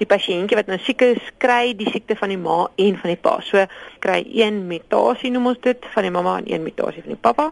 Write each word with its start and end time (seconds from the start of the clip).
die 0.00 0.08
pasiëntjie 0.08 0.56
wat 0.58 0.70
nou 0.70 0.78
siek 0.80 1.02
is, 1.04 1.32
kry 1.42 1.74
die 1.76 1.88
siekte 1.92 2.16
van 2.16 2.32
die 2.32 2.40
ma 2.40 2.62
en 2.80 2.96
van 3.00 3.12
die 3.12 3.20
pa. 3.20 3.36
So 3.44 3.66
kry 4.04 4.22
een 4.24 4.62
mutasie 4.70 5.32
noem 5.32 5.52
ons 5.52 5.60
dit 5.64 5.90
van 5.94 6.06
die 6.06 6.12
mamma 6.14 6.38
en 6.40 6.48
een 6.48 6.64
mutasie 6.64 7.04
van 7.04 7.14
die 7.14 7.20
pappa. 7.20 7.50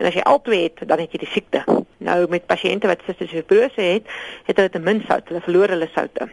En 0.00 0.08
as 0.08 0.16
jy 0.16 0.24
albei 0.26 0.62
het, 0.64 0.80
dan 0.88 1.02
het 1.02 1.12
jy 1.12 1.22
die 1.22 1.32
siekte. 1.34 1.62
Nou 2.02 2.18
met 2.32 2.48
pasiënte 2.48 2.88
wat 2.90 3.04
cystic 3.06 3.30
fibrose 3.34 3.84
het, 3.84 4.08
het 4.48 4.56
hulle 4.58 4.72
te 4.72 4.82
min 4.82 5.04
sout, 5.06 5.28
hulle 5.28 5.44
verloor 5.44 5.76
hulle 5.76 5.90
soutte. 5.92 6.28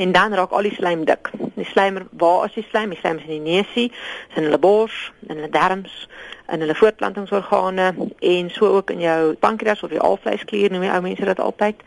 En 0.00 0.12
dan 0.16 0.34
raak 0.34 0.52
al 0.56 0.68
die 0.68 0.74
slijm 0.74 1.06
dik. 1.08 1.30
Die 1.60 1.68
slijm, 1.68 1.98
waar 2.10 2.46
is 2.48 2.56
die 2.56 2.66
slijm? 2.70 2.90
Die 2.94 2.98
slijm 2.98 3.20
is 3.20 3.28
in 3.28 3.44
die 3.44 3.52
neusie, 3.52 3.92
in 4.34 4.46
hulle 4.48 4.58
bors, 4.58 5.12
in 5.28 5.36
hulle 5.36 5.50
darmes, 5.52 6.06
in 6.48 6.64
hulle 6.64 6.74
voortplantingsorgane 6.74 7.94
en 8.18 8.50
so 8.50 8.70
ook 8.76 8.90
in 8.90 9.04
jou 9.04 9.34
pankreas 9.44 9.82
of 9.82 9.92
jou 9.92 10.00
alvleisklier, 10.02 10.72
noem 10.72 10.86
die 10.88 10.92
ou 10.92 11.02
mense 11.04 11.28
dit 11.28 11.40
altyd. 11.40 11.84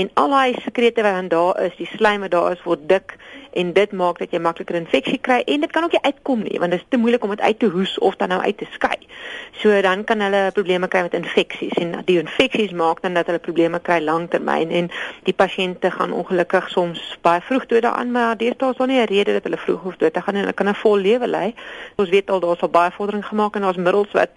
En 0.00 0.10
al 0.14 0.34
daai 0.36 0.56
sekrete 0.64 1.04
wat 1.04 1.18
dan 1.18 1.28
daar 1.28 1.60
is, 1.66 1.76
die 1.76 1.90
slijm 1.92 2.24
wat 2.24 2.32
daar 2.34 2.56
is, 2.56 2.64
word 2.64 2.88
dik 2.88 3.18
en 3.52 3.72
dit 3.72 3.92
maak 3.92 4.18
dat 4.18 4.30
jy 4.30 4.38
makliker 4.42 4.78
infeksie 4.78 5.18
kry 5.18 5.40
en 5.50 5.64
dit 5.64 5.72
kan 5.74 5.84
ook 5.84 5.94
nie 5.96 6.02
uitkom 6.04 6.44
nie 6.46 6.58
want 6.62 6.74
dit 6.74 6.80
is 6.80 6.86
te 6.88 7.00
moeilik 7.00 7.24
om 7.24 7.32
dit 7.34 7.40
uit 7.40 7.58
te 7.58 7.70
hoes 7.72 7.96
of 7.98 8.16
dan 8.20 8.30
nou 8.30 8.40
uit 8.42 8.58
te 8.58 8.66
skei. 8.70 8.98
So 9.62 9.80
dan 9.82 10.04
kan 10.04 10.22
hulle 10.22 10.50
probleme 10.54 10.88
kry 10.88 11.02
met 11.06 11.16
infeksies 11.18 11.74
en 11.82 11.96
die 12.06 12.18
infeksies 12.22 12.72
maak 12.76 13.02
dan 13.02 13.18
dat 13.18 13.26
hulle 13.26 13.42
probleme 13.42 13.80
kry 13.82 13.98
lanktermyn 14.04 14.70
en 14.70 14.90
die 15.26 15.34
pasiënte 15.34 15.90
gaan 15.90 16.14
ongelukkig 16.14 16.70
soms 16.70 17.02
baie 17.26 17.42
vroeg 17.46 17.66
dood 17.66 17.82
daaraan 17.86 18.14
maar 18.14 18.38
deesdae 18.38 18.70
is 18.70 18.78
daar 18.78 18.92
nie 18.92 19.00
'n 19.02 19.09
rede 19.10 19.36
dat 19.36 19.46
hulle 19.48 19.60
vroeg 19.60 19.82
hoef 19.82 19.96
dood 20.00 20.14
te 20.14 20.22
gaan 20.24 20.34
en 20.34 20.40
hulle 20.40 20.56
kan 20.56 20.68
'n 20.68 20.80
vol 20.82 20.98
lewe 20.98 21.28
lei. 21.28 21.54
Ons 21.96 22.08
weet 22.08 22.30
al 22.30 22.40
daar's 22.40 22.62
al 22.62 22.68
baie 22.68 22.90
vordering 22.90 23.26
gemaak 23.26 23.56
en 23.56 23.62
daar's 23.62 23.76
middels 23.76 24.12
wat 24.12 24.30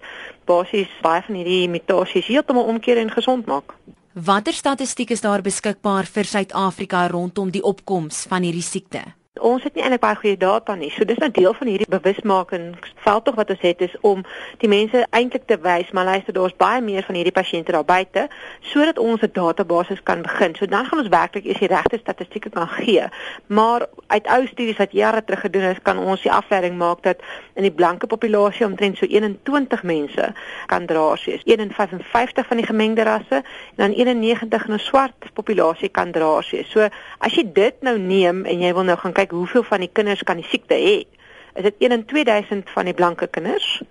basies 0.44 0.90
baie 1.02 1.22
van 1.22 1.34
hierdie 1.34 1.68
mutasies 1.68 2.26
heeltemal 2.26 2.64
omkeer 2.64 2.98
en 2.98 3.10
gesond 3.10 3.46
maak. 3.46 3.74
Watter 4.14 4.52
statistiek 4.52 5.10
is 5.10 5.20
daar 5.20 5.42
beskikbaar 5.42 6.06
vir 6.06 6.24
Suid-Afrika 6.24 7.06
rondom 7.10 7.50
die 7.50 7.62
opkoms 7.62 8.26
van 8.28 8.42
hierdie 8.42 8.62
siekte? 8.62 9.02
Ons 9.42 9.64
het 9.66 9.74
nie 9.74 9.82
eintlik 9.82 9.98
baie 9.98 10.14
goeie 10.14 10.36
data 10.38 10.76
nie. 10.78 10.92
So 10.94 11.02
dis 11.10 11.18
nou 11.18 11.26
deel 11.34 11.56
van 11.58 11.66
hierdie 11.66 11.88
bewusmakingsveldtog 11.90 13.34
wat 13.34 13.48
ons 13.50 13.62
het 13.66 13.80
is 13.82 13.94
om 14.06 14.20
die 14.62 14.68
mense 14.70 15.00
eintlik 15.10 15.48
te 15.50 15.56
wys 15.58 15.88
maar 15.90 16.06
luister 16.06 16.36
daar's 16.36 16.54
baie 16.54 16.78
meer 16.80 17.02
van 17.02 17.18
hierdie 17.18 17.34
pasiënte 17.34 17.74
daar 17.74 17.82
buite 17.88 18.28
sodat 18.62 19.00
ons 19.02 19.24
'n 19.26 19.32
database 19.34 19.96
kan 20.04 20.22
begin. 20.22 20.54
So 20.54 20.66
dan 20.66 20.86
gaan 20.86 20.98
ons 20.98 21.08
werklik 21.08 21.44
eers 21.44 21.58
die 21.58 21.66
regte 21.66 21.98
statistieke 21.98 22.50
kan 22.50 22.68
gee. 22.68 23.08
Maar 23.46 23.86
uit 24.06 24.26
ou 24.26 24.46
studies 24.46 24.76
wat 24.76 24.92
jare 24.92 25.24
terug 25.24 25.40
gedoen 25.40 25.62
is, 25.62 25.82
kan 25.82 25.98
ons 25.98 26.22
die 26.22 26.32
afleiding 26.32 26.78
maak 26.78 27.02
dat 27.02 27.18
in 27.54 27.62
die 27.62 27.72
blanke 27.72 28.06
populasie 28.06 28.66
omtrent 28.66 28.96
so 28.96 29.06
21 29.06 29.82
mense 29.82 30.32
kan 30.66 30.86
draers 30.86 31.24
wees. 31.24 31.42
155 31.44 32.46
van 32.46 32.56
die 32.56 32.66
gemengde 32.66 33.02
rasse 33.02 33.42
en 33.76 33.76
dan 33.76 33.92
91 33.92 34.66
in 34.66 34.74
'n 34.74 34.78
swart 34.78 35.32
populasie 35.32 35.88
kan 35.88 36.12
draers 36.12 36.50
wees. 36.50 36.70
So 36.70 36.88
as 37.18 37.34
jy 37.34 37.52
dit 37.52 37.74
nou 37.80 37.98
neem 37.98 38.44
en 38.44 38.58
jy 38.60 38.72
wil 38.74 38.84
nou 38.84 38.96
gaan 38.96 39.12
kyk 39.12 39.23
hoeveel 39.30 39.62
van 39.62 39.80
die 39.80 39.90
kinders 39.92 40.22
kan 40.22 40.36
die 40.36 40.48
siekte 40.48 40.74
hê. 40.74 41.06
Is 41.54 41.62
dit 41.62 41.74
1 41.78 41.92
in 41.92 42.04
2000 42.04 42.70
van 42.70 42.84
die 42.84 42.94
blanke 42.94 43.26
kinders, 43.26 43.82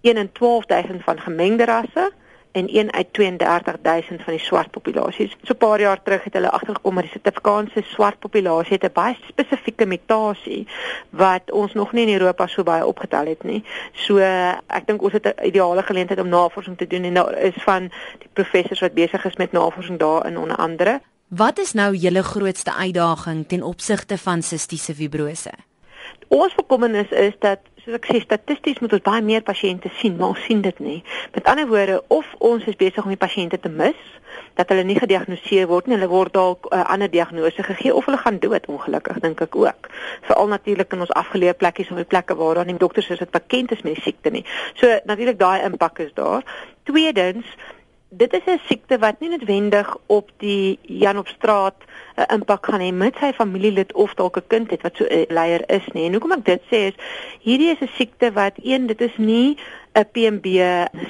1 0.00 0.16
in 0.16 0.32
12000 0.32 1.02
van 1.04 1.20
gemengde 1.20 1.64
rasse 1.64 2.12
en 2.52 2.68
1 2.68 2.92
uit 2.92 3.12
32000 3.12 4.22
van 4.22 4.32
die 4.32 4.42
swart 4.42 4.70
populasies. 4.70 5.36
So 5.42 5.52
'n 5.52 5.56
paar 5.56 5.80
jaar 5.80 6.02
terug 6.02 6.24
het 6.24 6.32
hulle 6.32 6.50
agtergekom 6.50 6.94
dat 6.94 7.04
die 7.04 7.12
Suid-Afrikaanse 7.12 7.82
swart 7.82 8.18
populasie 8.18 8.72
het 8.72 8.84
'n 8.84 8.92
baie 8.92 9.16
spesifieke 9.28 9.86
mutasie 9.86 10.66
wat 11.10 11.50
ons 11.50 11.72
nog 11.72 11.92
nie 11.92 12.06
in 12.06 12.20
Europa 12.20 12.46
so 12.46 12.62
baie 12.62 12.86
opgetel 12.86 13.26
het 13.26 13.42
nie. 13.42 13.64
So 13.92 14.18
ek 14.66 14.86
dink 14.86 15.02
ons 15.02 15.12
het 15.12 15.26
'n 15.26 15.46
ideale 15.46 15.82
geleentheid 15.82 16.20
om 16.20 16.28
navorsing 16.28 16.78
te 16.78 16.86
doen 16.86 17.04
en 17.04 17.14
daar 17.14 17.38
is 17.38 17.54
van 17.56 17.92
die 18.18 18.28
professors 18.32 18.80
wat 18.80 18.94
besig 18.94 19.24
is 19.24 19.36
met 19.36 19.52
navorsing 19.52 19.98
daarin 19.98 20.38
onder 20.38 20.56
andere. 20.56 21.00
Wat 21.32 21.58
is 21.58 21.70
nou 21.72 21.94
julle 21.96 22.22
grootste 22.22 22.74
uitdaging 22.74 23.48
ten 23.48 23.62
opsigte 23.62 24.18
van 24.18 24.42
sistiese 24.42 24.94
fibrose? 24.94 25.50
Ons 26.28 26.54
bekommernis 26.54 27.08
is 27.08 27.32
dat 27.40 27.62
soos 27.80 27.96
ek 27.96 28.08
sê 28.10 28.20
statisties 28.20 28.82
moet 28.84 28.92
ons 28.98 29.04
baie 29.06 29.22
meer 29.24 29.40
pasiënte 29.40 29.88
sien, 29.96 30.18
maar 30.18 30.34
ons 30.34 30.44
sien 30.44 30.60
dit 30.60 30.84
nie. 30.84 30.98
Met 31.32 31.48
ander 31.48 31.64
woorde, 31.72 32.02
of 32.12 32.28
ons 32.36 32.68
is 32.68 32.76
besig 32.76 33.00
om 33.00 33.14
die 33.14 33.22
pasiënte 33.24 33.62
te 33.64 33.72
mis, 33.72 34.04
dat 34.60 34.68
hulle 34.68 34.84
nie 34.84 34.98
gediagnoseer 35.00 35.72
word 35.72 35.88
nie, 35.88 35.96
hulle 35.96 36.12
word 36.12 36.36
dalk 36.36 36.68
'n 36.68 36.76
uh, 36.76 36.84
ander 36.92 37.08
diagnose 37.08 37.64
gegee 37.64 37.96
of 37.96 38.04
hulle 38.04 38.20
gaan 38.20 38.38
dood 38.38 38.68
ongelukkig 38.68 39.24
dink 39.24 39.40
ek 39.40 39.56
ook. 39.56 39.88
Veral 40.28 40.52
natuurlik 40.52 40.92
in 40.92 41.00
ons 41.00 41.16
afgeleë 41.16 41.56
plekkies 41.56 41.90
of 41.90 41.96
die 41.96 42.12
plekke 42.12 42.36
waar 42.36 42.60
daar 42.60 42.68
nie 42.68 42.76
dokters 42.76 43.08
is 43.08 43.24
wat 43.24 43.32
bekend 43.32 43.72
is 43.72 43.80
met 43.82 43.94
die 43.94 44.02
siekte 44.04 44.30
nie. 44.30 44.44
So 44.74 45.00
natuurlik 45.04 45.38
daai 45.38 45.64
impak 45.64 45.98
is 45.98 46.12
daar. 46.12 46.44
Tweedens 46.84 47.56
dit 48.14 48.32
is 48.32 48.44
'n 48.46 48.60
siekte 48.68 48.98
wat 48.98 49.20
nie 49.20 49.28
noodwendig 49.28 49.96
op 50.06 50.30
die 50.36 50.78
Jan 50.82 51.18
op 51.18 51.28
straat 51.28 51.74
'n 52.16 52.20
uh, 52.20 52.24
impak 52.36 52.66
gaan 52.66 52.80
hê 52.80 52.92
met 52.92 53.16
sy 53.16 53.32
familielid 53.32 53.92
of 53.92 54.14
dalk 54.14 54.36
'n 54.36 54.46
kind 54.46 54.70
het 54.70 54.82
wat 54.82 54.96
so 54.96 55.04
'n 55.04 55.12
uh, 55.18 55.24
leier 55.28 55.62
is 55.66 55.86
nie. 55.92 56.04
En 56.04 56.12
hoekom 56.12 56.32
ek 56.32 56.44
dit 56.44 56.62
sê 56.70 56.78
is 56.90 56.96
hierdie 57.40 57.70
is 57.70 57.80
'n 57.80 57.90
siekte 57.96 58.32
wat 58.32 58.52
een 58.62 58.86
dit 58.86 59.00
is 59.00 59.16
nie 59.16 59.56
'n 59.94 60.08
PMB 60.12 60.46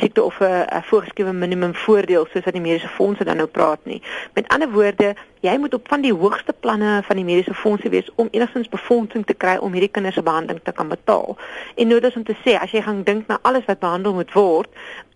siekte 0.00 0.22
of 0.22 0.40
'n 0.40 0.82
voorgeskrewe 0.82 1.32
minimum 1.32 1.74
voordeel 1.74 2.26
soos 2.26 2.44
wat 2.44 2.54
die 2.54 2.62
mediese 2.62 2.88
fondse 2.88 3.24
dan 3.24 3.36
nou 3.36 3.48
praat 3.48 3.80
nie. 3.84 4.02
Met 4.34 4.48
ander 4.48 4.70
woorde, 4.70 5.14
jy 5.42 5.56
moet 5.58 5.74
op 5.74 5.88
van 5.90 6.04
die 6.04 6.14
hoogste 6.14 6.52
planne 6.52 7.00
van 7.02 7.18
die 7.18 7.24
mediese 7.26 7.54
fondse 7.54 7.90
wees 7.90 8.10
om 8.14 8.28
enigstens 8.30 8.68
befondsing 8.70 9.26
te 9.26 9.34
kry 9.34 9.56
om 9.58 9.72
hierdie 9.74 9.90
kinders 9.90 10.14
se 10.14 10.22
behandeling 10.22 10.62
te 10.62 10.72
kan 10.72 10.88
betaal. 10.88 11.36
En 11.74 11.88
dis 11.88 12.16
om 12.16 12.24
te 12.24 12.36
sê 12.44 12.54
as 12.58 12.70
jy 12.70 12.82
gaan 12.82 13.02
dink 13.02 13.26
na 13.26 13.38
alles 13.42 13.66
wat 13.66 13.82
behandel 13.82 14.14
moet 14.14 14.32
word, 14.32 14.70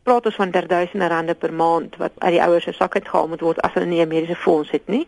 praat 0.07 0.27
ons 0.31 0.37
van 0.39 0.53
derduisende 0.55 1.07
rande 1.11 1.35
per 1.35 1.53
maand 1.53 1.97
wat 1.99 2.13
uit 2.23 2.37
die 2.37 2.43
ouers 2.43 2.67
se 2.69 2.73
sak 2.77 2.95
uitgehaal 2.95 3.27
moet 3.33 3.43
word 3.43 3.59
as 3.67 3.73
hulle 3.75 3.89
nie 3.91 4.03
'n 4.03 4.09
mediese 4.09 4.37
fonds 4.39 4.71
het 4.71 4.87
nie. 4.87 5.07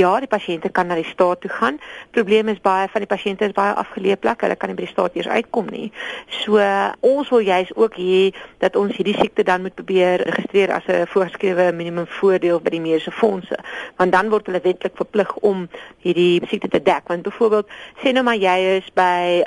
Ja, 0.00 0.18
die 0.20 0.28
pasiënte 0.28 0.68
kan 0.68 0.86
na 0.86 0.94
die 0.94 1.12
staat 1.12 1.40
toe 1.40 1.50
gaan. 1.50 1.78
Probleem 2.10 2.48
is 2.48 2.60
baie 2.60 2.88
van 2.88 3.00
die 3.00 3.12
pasiënte 3.14 3.44
is 3.44 3.52
baie 3.52 3.72
afgeleë 3.72 4.16
plekke. 4.20 4.44
Hulle 4.44 4.56
kan 4.56 4.68
nie 4.68 4.76
by 4.76 4.82
die 4.82 4.92
staat 4.92 5.16
eers 5.16 5.28
uitkom 5.28 5.66
nie. 5.70 5.92
So 6.28 6.60
ons 7.00 7.28
wil 7.28 7.38
juis 7.38 7.74
ook 7.74 7.94
hê 7.96 8.34
dat 8.58 8.76
ons 8.76 8.96
hierdie 8.96 9.16
siekte 9.16 9.42
dan 9.42 9.62
moet 9.62 9.74
probeer 9.74 10.20
registreer 10.20 10.72
as 10.72 10.86
'n 10.86 11.06
voorgeskrewe 11.06 11.72
minimum 11.72 12.06
voordeel 12.06 12.60
by 12.60 12.70
die 12.70 12.80
mediese 12.80 13.10
fondse. 13.10 13.56
Want 13.96 14.12
dan 14.12 14.28
word 14.28 14.44
hulle 14.54 14.62
wetlik 14.62 14.96
verplig 14.96 15.34
om 15.42 15.66
hierdie 16.06 16.40
siekte 16.46 16.68
te 16.68 16.82
dek. 16.82 17.08
Want 17.10 17.26
byvoorbeeld 17.26 17.68
sê 18.02 18.14
nou 18.14 18.24
maar 18.24 18.38
jy 18.38 18.56
is 18.78 18.88
by 18.94 19.42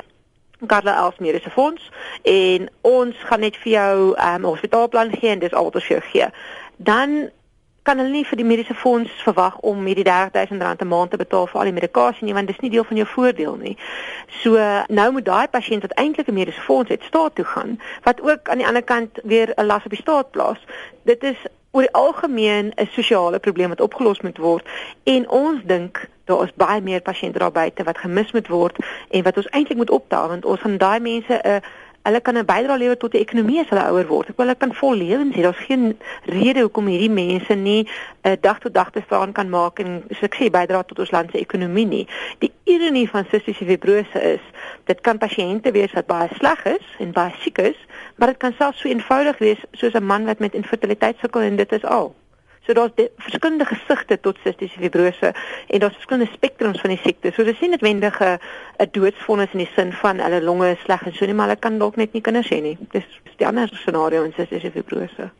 Karla 0.68 0.97
Els 1.06 1.18
Mediese 1.23 1.50
Fonds 1.53 1.90
en 2.28 2.69
ons 2.81 3.16
gaan 3.29 3.40
net 3.40 3.57
vir 3.63 3.72
jou 3.72 4.13
'n 4.13 4.35
um, 4.35 4.44
hospitaalplan 4.51 5.12
gee 5.16 5.29
en 5.29 5.40
dis 5.40 5.53
al 5.53 5.63
wat 5.63 5.75
ons 5.75 5.88
jou 5.88 6.01
gee. 6.12 6.28
Dan 6.78 7.29
kan 7.88 7.97
hulle 7.97 8.12
nie 8.12 8.25
vir 8.28 8.35
die 8.41 8.47
mediese 8.47 8.75
fonds 8.75 9.12
verwag 9.23 9.59
om 9.69 9.85
hierdie 9.88 10.03
R30000 10.03 10.81
'n 10.84 10.88
maand 10.88 11.12
te 11.12 11.18
betaal 11.18 11.47
vir 11.47 11.59
al 11.59 11.69
die 11.69 11.79
medikasie 11.79 12.25
nie 12.28 12.34
want 12.34 12.47
dis 12.47 12.59
nie 12.59 12.72
deel 12.74 12.84
van 12.84 12.97
jou 12.97 13.07
voordeel 13.07 13.56
nie. 13.56 13.78
So 14.44 14.57
nou 15.00 15.12
moet 15.12 15.25
daai 15.25 15.47
pasiënt 15.47 15.85
wat 15.88 15.95
eintlik 16.03 16.28
'n 16.28 16.34
mediese 16.34 16.62
fonds 16.62 16.89
het, 16.89 17.03
staat 17.03 17.35
toe 17.35 17.45
gaan 17.45 17.79
wat 18.03 18.22
ook 18.22 18.50
aan 18.50 18.57
die 18.57 18.68
ander 18.68 18.84
kant 18.84 19.19
weer 19.24 19.53
'n 19.56 19.66
las 19.66 19.85
op 19.85 19.95
die 19.95 20.01
staat 20.01 20.31
plaas. 20.31 20.59
Dit 21.03 21.24
is 21.24 21.38
oor 21.77 21.85
die 21.85 21.93
algemeen 21.93 22.71
'n 22.75 22.89
sosiale 22.91 23.39
probleem 23.39 23.69
wat 23.69 23.81
opgelos 23.81 24.21
moet 24.21 24.38
word 24.38 24.65
en 25.03 25.29
ons 25.29 25.61
dink 25.63 26.09
daar 26.25 26.43
is 26.43 26.53
baie 26.55 26.81
meer 26.81 27.01
pasiënte 27.01 27.39
daar 27.39 27.51
buite 27.51 27.83
wat 27.83 27.97
gemis 27.97 28.31
moet 28.31 28.47
word 28.47 28.75
en 29.09 29.23
wat 29.23 29.38
ons 29.38 29.49
eintlik 29.49 29.77
moet 29.77 29.93
optel 29.99 30.27
want 30.27 30.45
ons 30.45 30.59
gaan 30.59 30.77
daai 30.77 30.99
mense 30.99 31.33
'n 31.33 31.49
uh, 31.49 31.61
hulle 32.07 32.21
kan 32.21 32.38
'n 32.38 32.45
bydrae 32.45 32.77
lewer 32.77 32.97
tot 32.97 33.11
die 33.11 33.21
ekonomie 33.21 33.59
as 33.59 33.69
hulle 33.69 33.83
ouer 33.91 34.07
word. 34.07 34.29
Ek 34.29 34.38
wil 34.38 34.45
hulle 34.45 34.57
kan 34.57 34.73
vol 34.73 34.95
lewens 34.95 35.35
hê. 35.35 35.41
Daar's 35.41 35.67
geen 35.67 35.99
rede 36.23 36.61
hoekom 36.63 36.88
hierdie 36.88 37.11
mense 37.11 37.53
nie 37.53 37.83
'n 37.83 38.31
uh, 38.31 38.35
dag 38.41 38.59
tot 38.59 38.73
dag 38.73 38.91
bestaan 38.91 39.31
kan 39.31 39.49
maak 39.49 39.79
en 39.79 40.03
sukses 40.09 40.49
bydra 40.49 40.83
tot 40.83 40.99
ons 40.99 41.11
land 41.11 41.31
se 41.31 41.39
ekonomie 41.39 41.85
nie. 41.85 42.07
Die 42.39 42.51
ironie 42.63 43.09
van 43.09 43.25
sistiese 43.29 43.65
fibrose 43.65 44.21
is, 44.21 44.44
dit 44.87 45.01
kan 45.01 45.17
pasiënte 45.19 45.71
wees 45.75 45.93
wat 45.95 46.07
baie 46.07 46.29
sleg 46.37 46.63
is 46.65 46.85
en 47.03 47.11
baie 47.15 47.33
siek 47.43 47.59
is, 47.63 47.79
maar 48.15 48.31
dit 48.33 48.39
kan 48.43 48.55
selfs 48.57 48.81
so 48.81 48.89
eenvoudig 48.89 49.37
wees 49.43 49.65
soos 49.71 49.93
'n 49.93 50.03
man 50.03 50.25
wat 50.25 50.39
met 50.39 50.53
infertiliteit 50.53 51.19
sukkel 51.19 51.41
en 51.41 51.55
dit 51.55 51.71
is 51.71 51.83
al. 51.83 52.15
So 52.67 52.73
daar's 52.73 52.91
verskillende 53.17 53.65
gesigte 53.65 54.19
tot 54.19 54.37
sistiese 54.43 54.79
fibrose 54.79 55.33
en 55.67 55.79
daar's 55.79 55.93
verskillende 55.93 56.31
spektrums 56.33 56.81
van 56.81 56.89
die 56.89 56.99
siekte. 57.03 57.31
So 57.31 57.43
dis 57.43 57.59
nie 57.59 57.69
noodwendig 57.69 58.19
'n 58.21 58.39
doodsvonnis 58.91 59.51
in 59.51 59.59
die 59.59 59.71
sin 59.75 59.94
van 59.94 60.19
hulle 60.19 60.41
longe 60.41 60.71
is 60.71 60.83
sleg 60.83 61.06
en 61.06 61.13
so 61.13 61.25
nie, 61.25 61.33
maar 61.33 61.47
hulle 61.47 61.59
kan 61.59 61.77
dalk 61.77 61.95
net 61.95 62.13
nie 62.13 62.21
kinders 62.21 62.50
hê 62.50 62.62
nie. 62.62 62.77
Dis 62.91 63.07
die 63.38 63.47
ander 63.47 63.69
scenario 63.73 64.23
in 64.23 64.33
sistiese 64.33 64.71
fibrose. 64.71 65.31